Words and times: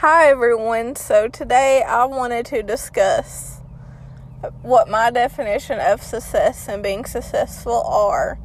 Hi, 0.00 0.28
everyone. 0.28 0.94
So, 0.94 1.26
today 1.26 1.82
I 1.82 2.04
wanted 2.04 2.44
to 2.46 2.62
discuss 2.62 3.62
what 4.60 4.90
my 4.90 5.10
definition 5.10 5.80
of 5.80 6.02
success 6.02 6.68
and 6.68 6.82
being 6.82 7.06
successful 7.06 7.82
are 7.82 8.38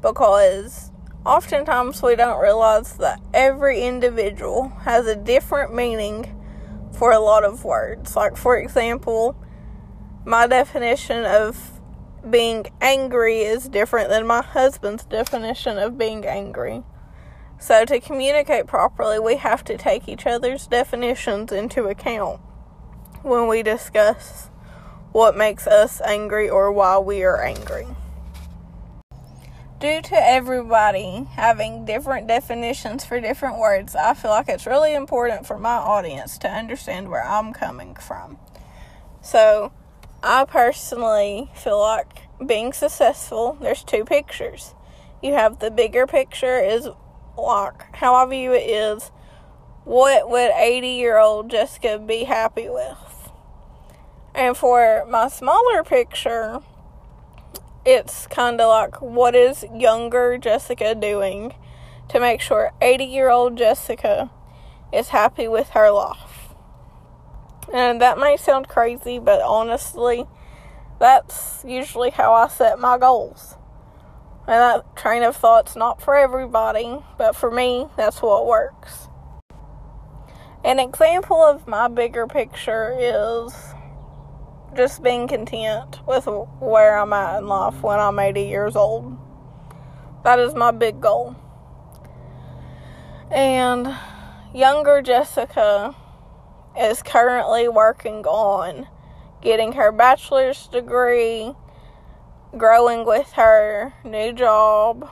because 0.00 0.90
oftentimes 1.26 2.02
we 2.02 2.16
don't 2.16 2.40
realize 2.40 2.96
that 2.96 3.20
every 3.34 3.82
individual 3.82 4.70
has 4.84 5.06
a 5.06 5.14
different 5.14 5.74
meaning 5.74 6.34
for 6.92 7.12
a 7.12 7.20
lot 7.20 7.44
of 7.44 7.62
words. 7.62 8.16
Like, 8.16 8.38
for 8.38 8.56
example, 8.56 9.36
my 10.24 10.46
definition 10.46 11.26
of 11.26 11.78
being 12.30 12.64
angry 12.80 13.40
is 13.42 13.68
different 13.68 14.08
than 14.08 14.26
my 14.26 14.40
husband's 14.40 15.04
definition 15.04 15.76
of 15.76 15.98
being 15.98 16.24
angry. 16.24 16.84
So, 17.58 17.84
to 17.84 18.00
communicate 18.00 18.66
properly, 18.66 19.18
we 19.18 19.36
have 19.36 19.64
to 19.64 19.78
take 19.78 20.08
each 20.08 20.26
other's 20.26 20.66
definitions 20.66 21.52
into 21.52 21.84
account 21.84 22.40
when 23.22 23.48
we 23.48 23.62
discuss 23.62 24.50
what 25.12 25.36
makes 25.36 25.66
us 25.66 26.00
angry 26.02 26.50
or 26.50 26.70
why 26.70 26.98
we 26.98 27.24
are 27.24 27.42
angry. 27.42 27.86
Due 29.80 30.00
to 30.02 30.14
everybody 30.14 31.26
having 31.32 31.84
different 31.84 32.26
definitions 32.26 33.04
for 33.04 33.20
different 33.20 33.58
words, 33.58 33.96
I 33.96 34.14
feel 34.14 34.30
like 34.30 34.48
it's 34.48 34.66
really 34.66 34.94
important 34.94 35.46
for 35.46 35.58
my 35.58 35.76
audience 35.76 36.38
to 36.38 36.48
understand 36.48 37.08
where 37.08 37.26
I'm 37.26 37.52
coming 37.52 37.94
from. 37.94 38.38
So, 39.22 39.72
I 40.22 40.44
personally 40.44 41.50
feel 41.54 41.80
like 41.80 42.28
being 42.44 42.72
successful, 42.72 43.56
there's 43.60 43.82
two 43.82 44.04
pictures. 44.04 44.74
You 45.22 45.32
have 45.32 45.58
the 45.58 45.70
bigger 45.70 46.06
picture 46.06 46.58
is 46.58 46.88
like 47.36 47.94
how 47.96 48.14
I 48.14 48.26
view 48.28 48.52
it 48.52 48.68
is 48.68 49.10
what 49.84 50.28
would 50.28 50.50
80 50.50 50.88
year 50.88 51.18
old 51.18 51.50
Jessica 51.50 51.98
be 51.98 52.24
happy 52.24 52.68
with? 52.68 53.30
And 54.34 54.56
for 54.56 55.04
my 55.08 55.28
smaller 55.28 55.82
picture, 55.84 56.60
it's 57.84 58.26
kind 58.26 58.60
of 58.60 58.68
like 58.68 59.00
what 59.00 59.34
is 59.34 59.64
younger 59.72 60.38
Jessica 60.38 60.94
doing 60.94 61.54
to 62.08 62.20
make 62.20 62.40
sure 62.40 62.72
80 62.80 63.04
year 63.04 63.30
old 63.30 63.56
Jessica 63.56 64.30
is 64.92 65.08
happy 65.08 65.48
with 65.48 65.70
her 65.70 65.90
life. 65.90 66.54
And 67.72 68.00
that 68.00 68.18
may 68.18 68.36
sound 68.36 68.68
crazy, 68.68 69.18
but 69.18 69.40
honestly, 69.42 70.26
that's 70.98 71.64
usually 71.66 72.10
how 72.10 72.32
I 72.32 72.48
set 72.48 72.78
my 72.78 72.98
goals. 72.98 73.56
And 74.48 74.54
that 74.60 74.96
train 74.96 75.24
of 75.24 75.34
thought's 75.36 75.74
not 75.74 76.00
for 76.00 76.14
everybody, 76.14 76.98
but 77.18 77.34
for 77.34 77.50
me, 77.50 77.88
that's 77.96 78.22
what 78.22 78.46
works. 78.46 79.08
An 80.64 80.78
example 80.78 81.42
of 81.42 81.66
my 81.66 81.88
bigger 81.88 82.26
picture 82.28 82.94
is 82.98 83.52
just 84.76 85.02
being 85.02 85.26
content 85.26 86.00
with 86.06 86.28
where 86.60 86.98
I'm 86.98 87.12
at 87.12 87.38
in 87.38 87.48
life 87.48 87.82
when 87.82 87.98
I'm 87.98 88.18
80 88.18 88.42
years 88.42 88.76
old. 88.76 89.16
That 90.22 90.38
is 90.38 90.54
my 90.54 90.70
big 90.70 91.00
goal. 91.00 91.34
And 93.30 93.92
younger 94.54 95.02
Jessica 95.02 95.94
is 96.78 97.02
currently 97.02 97.68
working 97.68 98.24
on 98.26 98.86
getting 99.42 99.72
her 99.72 99.92
bachelor's 99.92 100.68
degree, 100.68 101.52
growing 102.56 103.04
with 103.04 103.32
her 103.32 103.92
new 104.04 104.32
job, 104.32 105.10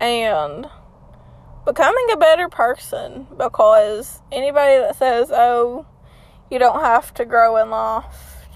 and 0.00 0.66
becoming 1.64 2.06
a 2.12 2.16
better 2.16 2.48
person 2.48 3.26
because 3.36 4.20
anybody 4.30 4.78
that 4.78 4.96
says, 4.96 5.30
oh, 5.32 5.86
you 6.50 6.58
don't 6.58 6.80
have 6.80 7.14
to 7.14 7.24
grow 7.24 7.56
in 7.56 7.70
life, 7.70 8.46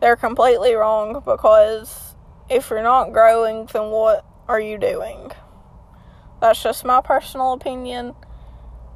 they're 0.00 0.16
completely 0.16 0.74
wrong 0.74 1.22
because 1.24 2.14
if 2.48 2.70
you're 2.70 2.82
not 2.82 3.12
growing, 3.12 3.66
then 3.72 3.90
what 3.90 4.24
are 4.48 4.60
you 4.60 4.78
doing? 4.78 5.30
That's 6.40 6.62
just 6.62 6.84
my 6.84 7.00
personal 7.00 7.52
opinion 7.52 8.14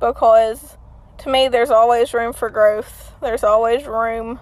because 0.00 0.76
to 1.18 1.30
me, 1.30 1.48
there's 1.48 1.70
always 1.70 2.12
room 2.12 2.32
for 2.32 2.50
growth. 2.50 3.14
There's 3.22 3.44
always 3.44 3.86
room 3.86 4.40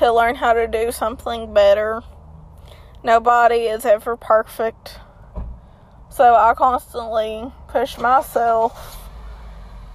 to 0.00 0.12
learn 0.12 0.34
how 0.34 0.52
to 0.54 0.66
do 0.66 0.90
something 0.90 1.54
better. 1.54 2.02
Nobody 3.04 3.66
is 3.66 3.84
ever 3.84 4.16
perfect. 4.16 4.98
So 6.10 6.34
I 6.34 6.54
constantly 6.54 7.52
push 7.68 7.98
myself 7.98 8.98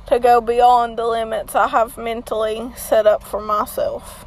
to 0.08 0.20
go 0.20 0.40
beyond 0.40 0.98
the 0.98 1.06
limits 1.06 1.56
I 1.56 1.68
have 1.68 1.98
mentally 1.98 2.72
set 2.78 3.06
up 3.06 3.24
for 3.24 3.42
myself. 3.42 4.26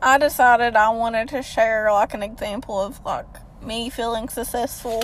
I 0.00 0.16
decided 0.16 0.76
I 0.76 0.90
wanted 0.90 1.28
to 1.30 1.42
share 1.42 1.92
like 1.92 2.14
an 2.14 2.22
example 2.22 2.80
of 2.80 3.04
like 3.04 3.26
me 3.62 3.90
feeling 3.90 4.28
successful 4.28 5.02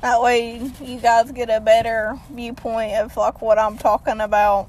that 0.00 0.20
way, 0.20 0.60
you 0.80 0.98
guys 1.00 1.32
get 1.32 1.48
a 1.48 1.60
better 1.60 2.18
viewpoint 2.30 2.94
of 2.94 3.16
like 3.16 3.40
what 3.40 3.58
I'm 3.58 3.78
talking 3.78 4.20
about. 4.20 4.68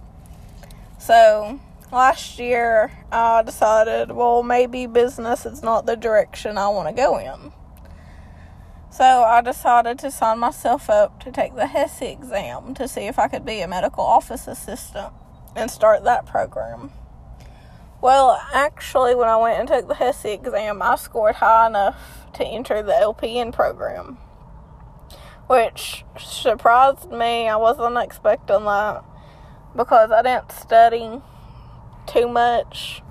So, 0.99 1.59
last 1.91 2.39
year 2.39 2.91
I 3.11 3.43
decided, 3.43 4.11
well, 4.11 4.43
maybe 4.43 4.87
business 4.87 5.45
is 5.45 5.63
not 5.63 5.85
the 5.85 5.95
direction 5.95 6.57
I 6.57 6.67
want 6.69 6.87
to 6.89 6.93
go 6.93 7.17
in. 7.17 7.51
So, 8.89 9.03
I 9.03 9.41
decided 9.41 9.99
to 9.99 10.09
sign 10.09 10.39
myself 10.39 10.89
up 10.89 11.19
to 11.23 11.31
take 11.31 11.55
the 11.55 11.65
HESI 11.65 12.11
exam 12.11 12.73
to 12.75 12.87
see 12.87 13.01
if 13.01 13.19
I 13.19 13.27
could 13.27 13.45
be 13.45 13.61
a 13.61 13.67
medical 13.67 14.03
office 14.03 14.47
assistant 14.47 15.13
and 15.55 15.69
start 15.69 16.03
that 16.03 16.25
program. 16.25 16.91
Well, 18.01 18.41
actually, 18.53 19.13
when 19.13 19.29
I 19.29 19.37
went 19.37 19.59
and 19.59 19.67
took 19.67 19.87
the 19.87 20.03
HESI 20.03 20.33
exam, 20.33 20.81
I 20.81 20.95
scored 20.95 21.35
high 21.35 21.67
enough 21.67 22.25
to 22.33 22.45
enter 22.45 22.81
the 22.81 22.93
LPN 22.93 23.53
program 23.53 24.17
which 25.47 26.03
surprised 26.19 27.09
me. 27.09 27.47
I 27.47 27.55
wasn't 27.55 27.97
expecting 27.97 28.65
that 28.65 29.03
because 29.75 30.11
I 30.11 30.21
didn't 30.21 30.51
study 30.51 31.21
too 32.07 32.27
much. 32.27 33.01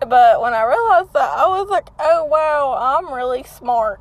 But 0.00 0.40
when 0.40 0.52
I 0.54 0.64
realized 0.64 1.12
that, 1.14 1.30
I 1.38 1.48
was 1.48 1.68
like, 1.68 1.88
oh 1.98 2.24
wow, 2.26 2.76
I'm 2.78 3.12
really 3.12 3.42
smart. 3.42 4.00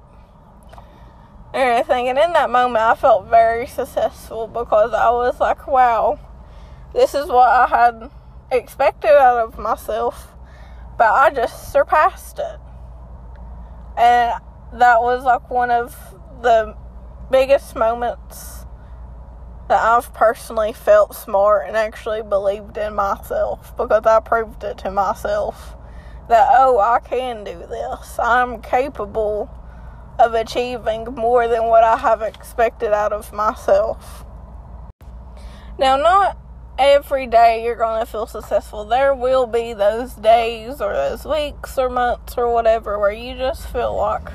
And 1.53 1.63
everything. 1.63 2.09
And 2.09 2.17
in 2.17 2.33
that 2.33 2.49
moment, 2.49 2.83
I 2.83 2.95
felt 2.95 3.27
very 3.27 3.67
successful 3.67 4.47
because 4.47 4.93
I 4.93 5.09
was 5.11 5.39
like, 5.39 5.67
wow, 5.67 6.19
this 6.93 7.13
is 7.13 7.27
what 7.27 7.49
I 7.49 7.67
had 7.67 8.11
expected 8.51 9.11
out 9.11 9.47
of 9.47 9.57
myself. 9.57 10.35
But 10.97 11.11
I 11.11 11.29
just 11.29 11.71
surpassed 11.71 12.39
it. 12.39 12.59
And 13.97 14.33
that 14.73 15.01
was 15.01 15.23
like 15.23 15.49
one 15.49 15.71
of 15.71 15.95
the 16.41 16.75
biggest 17.31 17.75
moments 17.75 18.62
that 19.67 19.81
I've 19.81 20.13
personally 20.13 20.73
felt 20.73 21.15
smart 21.15 21.67
and 21.67 21.77
actually 21.77 22.21
believed 22.21 22.77
in 22.77 22.95
myself 22.95 23.75
because 23.77 24.05
I 24.05 24.19
proved 24.19 24.63
it 24.63 24.77
to 24.79 24.91
myself 24.91 25.75
that, 26.29 26.47
oh, 26.51 26.79
I 26.79 26.99
can 26.99 27.43
do 27.43 27.57
this. 27.57 28.19
I'm 28.19 28.61
capable 28.61 29.49
of 30.19 30.33
achieving 30.33 31.05
more 31.05 31.47
than 31.47 31.65
what 31.65 31.83
I 31.83 31.97
have 31.97 32.21
expected 32.21 32.93
out 32.93 33.13
of 33.13 33.33
myself. 33.33 34.25
Now, 35.79 35.97
not 35.97 36.37
every 36.77 37.27
day 37.27 37.63
you're 37.63 37.75
going 37.75 37.99
to 37.99 38.05
feel 38.05 38.27
successful. 38.27 38.85
There 38.85 39.13
will 39.13 39.47
be 39.47 39.73
those 39.73 40.13
days 40.13 40.81
or 40.81 40.93
those 40.93 41.25
weeks 41.25 41.77
or 41.77 41.89
months 41.89 42.35
or 42.37 42.51
whatever 42.51 42.99
where 42.99 43.11
you 43.11 43.35
just 43.35 43.67
feel 43.67 43.95
like, 43.95 44.29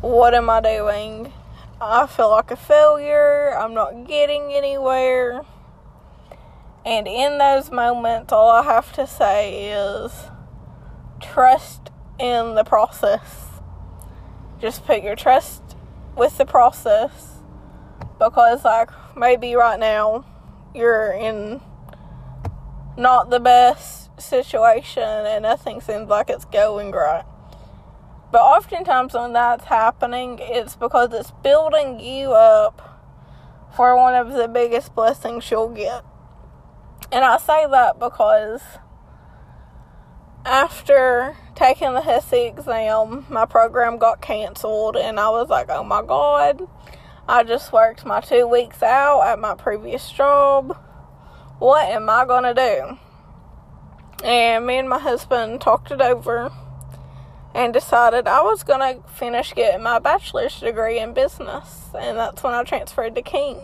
what 0.00 0.34
am 0.34 0.48
I 0.48 0.60
doing? 0.60 1.32
I 1.80 2.08
feel 2.08 2.30
like 2.30 2.50
a 2.50 2.56
failure. 2.56 3.56
I'm 3.56 3.72
not 3.72 4.06
getting 4.06 4.52
anywhere. 4.52 5.42
And 6.84 7.06
in 7.06 7.38
those 7.38 7.70
moments, 7.70 8.32
all 8.32 8.50
I 8.50 8.64
have 8.64 8.92
to 8.94 9.06
say 9.06 9.70
is 9.70 10.12
trust 11.20 11.90
in 12.18 12.56
the 12.56 12.64
process. 12.64 13.46
Just 14.60 14.84
put 14.86 15.04
your 15.04 15.14
trust 15.14 15.62
with 16.16 16.36
the 16.36 16.46
process 16.46 17.36
because, 18.18 18.64
like, 18.64 18.90
maybe 19.16 19.54
right 19.54 19.78
now 19.78 20.24
you're 20.74 21.12
in 21.12 21.60
not 22.96 23.30
the 23.30 23.38
best 23.38 24.10
situation 24.20 25.04
and 25.04 25.44
nothing 25.44 25.80
seems 25.80 26.08
like 26.08 26.28
it's 26.28 26.44
going 26.46 26.90
right. 26.90 27.24
But 28.30 28.42
oftentimes, 28.42 29.14
when 29.14 29.32
that's 29.32 29.64
happening, 29.64 30.38
it's 30.40 30.76
because 30.76 31.12
it's 31.12 31.30
building 31.42 31.98
you 31.98 32.32
up 32.32 32.98
for 33.74 33.96
one 33.96 34.14
of 34.14 34.32
the 34.32 34.48
biggest 34.48 34.94
blessings 34.94 35.50
you'll 35.50 35.70
get. 35.70 36.04
And 37.10 37.24
I 37.24 37.38
say 37.38 37.66
that 37.70 37.98
because 37.98 38.60
after 40.44 41.36
taking 41.54 41.94
the 41.94 42.00
HESI 42.00 42.48
exam, 42.48 43.24
my 43.30 43.46
program 43.46 43.96
got 43.96 44.20
canceled, 44.20 44.96
and 44.96 45.18
I 45.18 45.30
was 45.30 45.48
like, 45.48 45.70
oh 45.70 45.84
my 45.84 46.02
god, 46.02 46.68
I 47.26 47.44
just 47.44 47.72
worked 47.72 48.04
my 48.04 48.20
two 48.20 48.46
weeks 48.46 48.82
out 48.82 49.22
at 49.22 49.38
my 49.38 49.54
previous 49.54 50.10
job. 50.10 50.76
What 51.58 51.88
am 51.88 52.10
I 52.10 52.24
to 52.26 52.54
do? 52.54 52.98
And 54.24 54.66
me 54.66 54.76
and 54.76 54.88
my 54.88 54.98
husband 54.98 55.60
talked 55.60 55.90
it 55.90 56.00
over 56.00 56.52
and 57.54 57.72
decided 57.72 58.28
I 58.28 58.42
was 58.42 58.62
going 58.62 58.80
to 58.80 59.08
finish 59.08 59.52
getting 59.54 59.82
my 59.82 59.98
bachelor's 59.98 60.60
degree 60.60 60.98
in 60.98 61.14
business. 61.14 61.86
And 61.98 62.18
that's 62.18 62.42
when 62.42 62.54
I 62.54 62.62
transferred 62.64 63.14
to 63.14 63.22
King. 63.22 63.60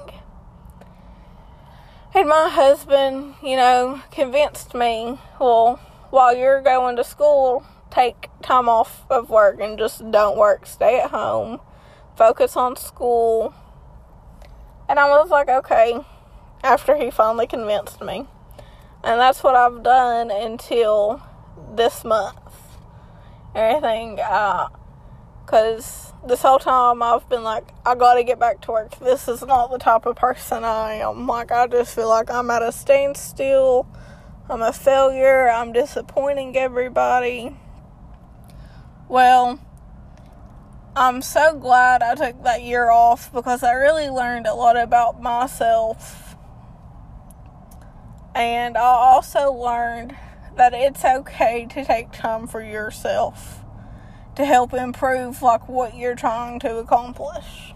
And 2.15 2.29
my 2.29 2.49
husband, 2.49 3.35
you 3.43 3.57
know, 3.57 4.01
convinced 4.11 4.75
me, 4.75 5.19
well, 5.41 5.81
while 6.11 6.37
you're 6.37 6.63
going 6.63 6.97
to 6.97 7.05
school, 7.05 7.67
take 7.91 8.29
time 8.43 8.69
off 8.69 9.05
of 9.11 9.31
work 9.31 9.61
and 9.61 9.79
just 9.79 10.11
don't 10.11 10.37
work. 10.37 10.67
Stay 10.67 11.01
at 11.01 11.11
home. 11.11 11.61
Focus 12.17 12.57
on 12.57 12.77
school. 12.77 13.53
And 14.89 14.99
I 14.99 15.09
was 15.09 15.31
like, 15.31 15.49
okay, 15.49 16.01
after 16.63 16.97
he 16.97 17.11
finally 17.11 17.47
convinced 17.47 18.01
me. 18.01 18.27
And 19.03 19.21
that's 19.21 19.43
what 19.43 19.55
I've 19.55 19.83
done 19.83 20.31
until 20.31 21.21
this 21.75 22.05
month. 22.05 22.44
Everything, 23.55 24.19
uh, 24.21 24.69
because 25.45 26.13
this 26.27 26.43
whole 26.43 26.59
time 26.59 27.03
I've 27.03 27.29
been 27.29 27.43
like, 27.43 27.69
I 27.87 27.95
gotta 27.95 28.25
get 28.25 28.39
back 28.39 28.61
to 28.63 28.73
work. 28.73 28.99
This 28.99 29.29
is 29.29 29.43
not 29.43 29.71
the 29.71 29.79
type 29.79 30.07
of 30.07 30.17
person 30.17 30.65
I 30.65 30.95
am. 30.95 31.27
Like, 31.27 31.53
I 31.53 31.67
just 31.67 31.95
feel 31.95 32.09
like 32.09 32.31
I'm 32.31 32.51
at 32.51 32.63
a 32.63 32.73
standstill. 32.73 33.87
I'm 34.49 34.63
a 34.63 34.73
failure. 34.73 35.49
I'm 35.49 35.73
disappointing 35.73 36.57
everybody. 36.57 37.57
Well, 39.09 39.61
I'm 40.97 41.23
so 41.23 41.57
glad 41.57 42.03
I 42.03 42.15
took 42.15 42.43
that 42.45 42.63
year 42.63 42.91
off 42.91 43.33
because 43.33 43.63
I 43.63 43.73
really 43.73 44.09
learned 44.09 44.47
a 44.47 44.55
lot 44.55 44.77
about 44.77 45.21
myself. 45.21 46.37
And 48.35 48.77
I 48.77 48.81
also 48.81 49.53
learned 49.53 50.17
that 50.57 50.73
it's 50.75 51.05
okay 51.05 51.67
to 51.67 51.85
take 51.85 52.13
time 52.13 52.47
for 52.47 52.63
yourself 52.63 53.65
to 54.37 54.45
help 54.45 54.73
improve 54.73 55.43
like 55.43 55.69
what 55.69 55.97
you're 55.97 56.17
trying 56.17 56.59
to 56.61 56.79
accomplish. 56.79 57.75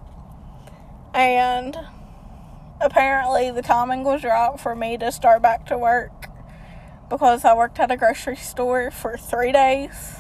And 1.15 1.77
apparently 2.81 3.51
the 3.51 3.63
timing 3.63 4.05
was 4.05 4.25
right 4.25 4.59
for 4.59 4.75
me 4.75 4.97
to 4.99 5.13
start 5.13 5.43
back 5.43 5.67
to 5.67 5.79
work 5.79 6.29
because 7.09 7.45
I 7.45 7.55
worked 7.55 7.79
at 7.79 7.91
a 7.91 7.97
grocery 7.97 8.37
store 8.37 8.91
for 8.91 9.17
3 9.17 9.53
days. 9.53 10.15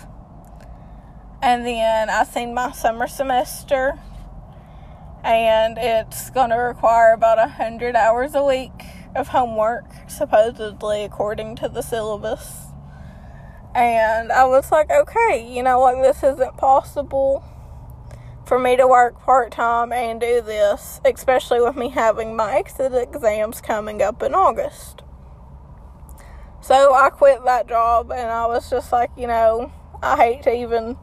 And 1.42 1.66
then 1.66 2.10
I 2.10 2.24
seen 2.24 2.54
my 2.54 2.72
summer 2.72 3.06
semester 3.06 3.98
and 5.22 5.76
it's 5.78 6.30
going 6.30 6.50
to 6.50 6.56
require 6.56 7.12
about 7.12 7.38
a 7.38 7.42
100 7.42 7.96
hours 7.96 8.34
a 8.34 8.44
week 8.44 8.84
of 9.14 9.28
homework 9.28 9.86
supposedly 10.18 11.04
according 11.04 11.56
to 11.56 11.68
the 11.68 11.82
syllabus. 11.82 12.66
And 13.74 14.32
I 14.32 14.44
was 14.44 14.72
like, 14.72 14.90
okay, 14.90 15.46
you 15.48 15.62
know 15.62 15.78
what? 15.78 16.02
This 16.02 16.22
isn't 16.22 16.56
possible 16.56 17.44
for 18.44 18.58
me 18.58 18.76
to 18.76 18.86
work 18.86 19.20
part 19.20 19.52
time 19.52 19.92
and 19.92 20.20
do 20.20 20.40
this, 20.40 21.00
especially 21.04 21.60
with 21.60 21.76
me 21.76 21.90
having 21.90 22.34
my 22.34 22.56
exit 22.56 22.92
exams 22.94 23.60
coming 23.60 24.02
up 24.02 24.22
in 24.22 24.34
August. 24.34 25.02
So 26.60 26.94
I 26.94 27.10
quit 27.10 27.44
that 27.44 27.68
job 27.68 28.10
and 28.10 28.28
I 28.28 28.46
was 28.46 28.68
just 28.68 28.90
like, 28.90 29.10
you 29.16 29.26
know, 29.26 29.70
I 30.02 30.16
hate 30.16 30.42
to 30.44 30.52
even 30.52 30.96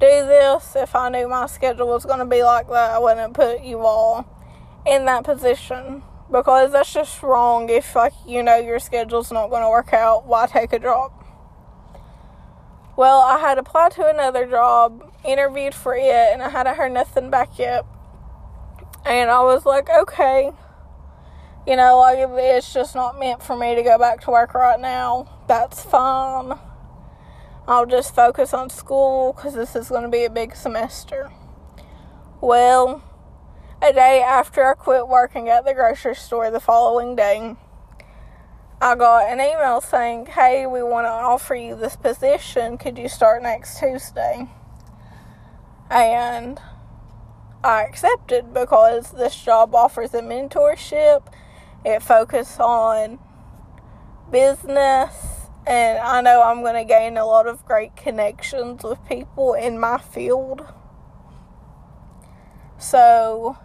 do 0.00 0.06
this. 0.06 0.74
If 0.74 0.96
I 0.96 1.08
knew 1.10 1.28
my 1.28 1.46
schedule 1.46 1.86
was 1.86 2.04
going 2.04 2.18
to 2.18 2.26
be 2.26 2.42
like 2.42 2.68
that, 2.68 2.90
I 2.90 2.98
wouldn't 2.98 3.34
put 3.34 3.62
you 3.62 3.80
all 3.80 4.26
in 4.84 5.04
that 5.04 5.24
position 5.24 6.02
because 6.32 6.72
that's 6.72 6.92
just 6.92 7.22
wrong. 7.22 7.68
If 7.68 7.94
like 7.94 8.14
you 8.26 8.42
know 8.42 8.56
your 8.56 8.78
schedule's 8.78 9.30
not 9.30 9.50
going 9.50 9.62
to 9.62 9.68
work 9.68 9.92
out, 9.92 10.26
why 10.26 10.46
take 10.46 10.72
a 10.72 10.78
job? 10.78 11.12
Well, 12.96 13.20
I 13.20 13.38
had 13.38 13.58
applied 13.58 13.92
to 13.92 14.06
another 14.06 14.46
job, 14.46 15.12
interviewed 15.24 15.74
for 15.74 15.94
it, 15.94 16.32
and 16.32 16.42
I 16.42 16.50
hadn't 16.50 16.76
heard 16.76 16.92
nothing 16.92 17.30
back 17.30 17.58
yet. 17.58 17.84
And 19.04 19.30
I 19.30 19.42
was 19.42 19.64
like, 19.64 19.88
okay, 19.88 20.52
you 21.66 21.76
know, 21.76 21.98
like 21.98 22.18
it's 22.20 22.72
just 22.72 22.94
not 22.94 23.18
meant 23.18 23.42
for 23.42 23.56
me 23.56 23.74
to 23.74 23.82
go 23.82 23.98
back 23.98 24.20
to 24.22 24.30
work 24.30 24.54
right 24.54 24.80
now. 24.80 25.28
That's 25.48 25.82
fine. 25.82 26.58
I'll 27.66 27.86
just 27.86 28.14
focus 28.14 28.52
on 28.52 28.70
school 28.70 29.32
because 29.32 29.54
this 29.54 29.76
is 29.76 29.88
going 29.88 30.02
to 30.02 30.08
be 30.08 30.24
a 30.24 30.30
big 30.30 30.56
semester. 30.56 31.30
Well, 32.40 33.02
a 33.82 33.92
day 33.92 34.22
after 34.22 34.64
I 34.64 34.74
quit 34.74 35.08
working 35.08 35.48
at 35.48 35.64
the 35.64 35.74
grocery 35.74 36.14
store 36.14 36.52
the 36.52 36.60
following 36.60 37.16
day, 37.16 37.56
I 38.80 38.94
got 38.94 39.28
an 39.28 39.40
email 39.40 39.80
saying, 39.80 40.26
Hey, 40.26 40.66
we 40.66 40.84
want 40.84 41.06
to 41.06 41.10
offer 41.10 41.56
you 41.56 41.74
this 41.74 41.96
position. 41.96 42.78
Could 42.78 42.96
you 42.96 43.08
start 43.08 43.42
next 43.42 43.80
Tuesday? 43.80 44.48
And 45.90 46.60
I 47.64 47.82
accepted 47.82 48.54
because 48.54 49.10
this 49.10 49.42
job 49.42 49.74
offers 49.74 50.14
a 50.14 50.20
mentorship, 50.22 51.26
it 51.84 52.04
focuses 52.04 52.60
on 52.60 53.18
business, 54.30 55.48
and 55.66 55.98
I 55.98 56.20
know 56.20 56.40
I'm 56.40 56.62
going 56.62 56.74
to 56.74 56.84
gain 56.84 57.16
a 57.16 57.26
lot 57.26 57.48
of 57.48 57.64
great 57.64 57.96
connections 57.96 58.84
with 58.84 59.04
people 59.08 59.54
in 59.54 59.80
my 59.80 59.98
field. 59.98 60.66
So 62.78 63.58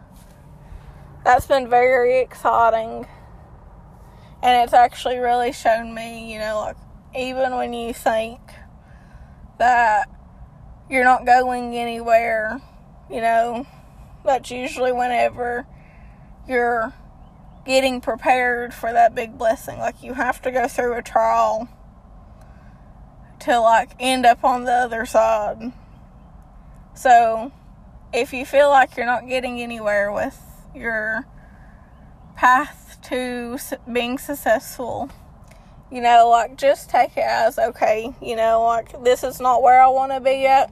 that's 1.27 1.45
been 1.45 1.69
very 1.69 2.19
exciting 2.21 3.06
and 4.41 4.63
it's 4.63 4.71
actually 4.71 5.18
really 5.18 5.51
shown 5.51 5.94
me, 5.94 6.31
you 6.31 6.39
know, 6.39 6.62
like 6.62 6.77
even 7.13 7.53
when 7.57 7.74
you 7.74 7.94
think 7.94 8.39
that 9.59 10.07
you're 10.89 11.03
not 11.03 11.25
going 11.25 11.75
anywhere, 11.75 12.62
you 13.12 13.19
know, 13.19 13.68
that's 14.24 14.50
usually 14.51 14.94
whenever 14.94 15.68
you're 16.47 16.94
getting 17.65 18.00
prepared 18.00 18.74
for 18.74 18.94
that 18.94 19.13
big 19.13 19.38
blessing. 19.38 19.79
Like 19.79 20.01
you 20.01 20.13
have 20.13 20.41
to 20.44 20.51
go 20.51 20.69
through 20.69 20.94
a 20.94 21.01
trial 21.01 21.68
to 23.41 23.59
like 23.59 23.91
end 24.00 24.25
up 24.25 24.45
on 24.45 24.63
the 24.63 24.71
other 24.71 25.06
side. 25.06 25.74
So, 26.94 27.51
if 28.13 28.31
you 28.31 28.45
feel 28.45 28.69
like 28.69 28.95
you're 28.95 29.06
not 29.06 29.27
getting 29.27 29.59
anywhere 29.59 30.09
with 30.09 30.46
your 30.77 31.25
path 32.35 32.97
to 33.09 33.57
being 33.91 34.18
successful. 34.18 35.10
You 35.91 36.01
know, 36.01 36.29
like 36.29 36.57
just 36.57 36.89
take 36.89 37.15
it 37.17 37.24
as 37.24 37.57
okay, 37.57 38.13
you 38.22 38.36
know, 38.36 38.63
like 38.63 39.03
this 39.03 39.24
is 39.24 39.39
not 39.39 39.62
where 39.62 39.81
I 39.81 39.88
want 39.88 40.12
to 40.12 40.19
be 40.19 40.46
at, 40.46 40.72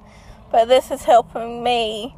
but 0.51 0.65
this 0.65 0.91
is 0.91 1.03
helping 1.03 1.63
me 1.63 2.15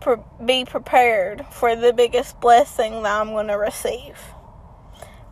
pre- 0.00 0.16
be 0.44 0.64
prepared 0.64 1.46
for 1.50 1.74
the 1.74 1.92
biggest 1.92 2.38
blessing 2.40 3.02
that 3.02 3.20
I'm 3.20 3.30
going 3.30 3.48
to 3.48 3.58
receive. 3.58 4.18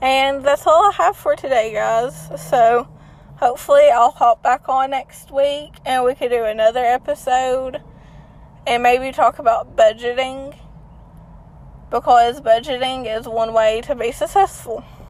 And 0.00 0.42
that's 0.42 0.66
all 0.66 0.90
I 0.90 0.92
have 0.96 1.16
for 1.16 1.36
today, 1.36 1.72
guys. 1.74 2.30
So, 2.50 2.88
hopefully, 3.36 3.88
I'll 3.92 4.10
hop 4.10 4.42
back 4.42 4.68
on 4.68 4.90
next 4.90 5.30
week 5.30 5.74
and 5.84 6.04
we 6.04 6.14
could 6.14 6.30
do 6.30 6.44
another 6.44 6.84
episode 6.84 7.82
and 8.66 8.82
maybe 8.82 9.12
talk 9.12 9.38
about 9.38 9.76
budgeting 9.76 10.56
because 11.92 12.40
budgeting 12.40 13.04
is 13.06 13.28
one 13.28 13.52
way 13.52 13.82
to 13.82 13.94
be 13.94 14.10
successful. 14.10 14.82